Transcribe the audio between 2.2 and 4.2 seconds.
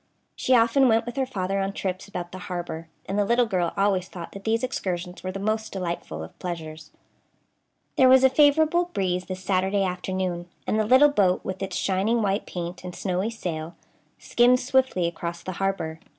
the harbor, and the little girl always